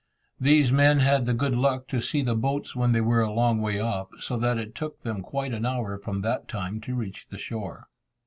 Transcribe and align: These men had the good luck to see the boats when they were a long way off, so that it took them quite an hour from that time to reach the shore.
These 0.39 0.71
men 0.71 0.97
had 1.01 1.25
the 1.27 1.33
good 1.35 1.53
luck 1.53 1.87
to 1.89 2.01
see 2.01 2.23
the 2.23 2.33
boats 2.33 2.75
when 2.75 2.91
they 2.91 3.01
were 3.01 3.21
a 3.21 3.31
long 3.31 3.61
way 3.61 3.79
off, 3.79 4.07
so 4.17 4.35
that 4.37 4.57
it 4.57 4.73
took 4.73 4.99
them 5.03 5.21
quite 5.21 5.53
an 5.53 5.63
hour 5.63 5.95
from 5.99 6.21
that 6.21 6.47
time 6.47 6.81
to 6.81 6.95
reach 6.95 7.27
the 7.29 7.37
shore. 7.37 7.85